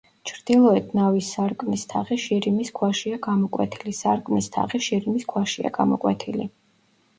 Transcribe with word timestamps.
ჩრდილოეთ 0.27 0.95
ნავის 0.99 1.27
სარკმლის 1.35 1.83
თაღი 1.91 2.17
შირიმის 2.23 2.73
ქვაშია 2.81 3.21
გამოკვეთილი, 3.29 3.95
სარკმლის 4.01 4.51
თაღი 4.59 4.85
შირიმის 4.89 5.31
ქვაშია 5.37 5.75
გამოკვეთილი. 5.81 6.53